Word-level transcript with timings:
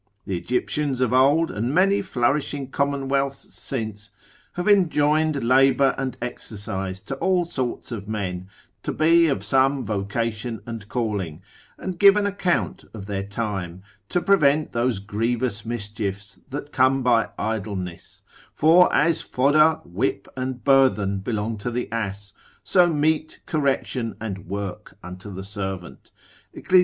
The 0.25 0.35
Egyptians 0.35 0.99
of 0.99 1.13
old, 1.13 1.51
and 1.51 1.75
many 1.75 2.01
flourishing 2.01 2.71
commonwealths 2.71 3.55
since, 3.55 4.09
have 4.53 4.67
enjoined 4.67 5.43
labour 5.43 5.93
and 5.95 6.17
exercise 6.23 7.03
to 7.03 7.15
all 7.17 7.45
sorts 7.45 7.91
of 7.91 8.07
men, 8.07 8.47
to 8.81 8.91
be 8.93 9.27
of 9.27 9.43
some 9.43 9.85
vocation 9.85 10.59
and 10.65 10.89
calling, 10.89 11.43
and 11.77 11.99
give 11.99 12.17
an 12.17 12.25
account 12.25 12.83
of 12.95 13.05
their 13.05 13.21
time, 13.21 13.83
to 14.09 14.21
prevent 14.21 14.71
those 14.71 14.97
grievous 14.97 15.67
mischiefs 15.67 16.39
that 16.49 16.71
come 16.71 17.03
by 17.03 17.29
idleness: 17.37 18.23
for 18.51 18.91
as 18.91 19.21
fodder, 19.21 19.81
whip, 19.85 20.27
and 20.35 20.63
burthen 20.63 21.19
belong 21.19 21.59
to 21.59 21.69
the 21.69 21.87
ass: 21.91 22.33
so 22.63 22.87
meat, 22.87 23.39
correction, 23.45 24.15
and 24.19 24.47
work 24.47 24.97
unto 25.03 25.31
the 25.31 25.43
servant, 25.43 26.09
Ecclus. 26.55 26.79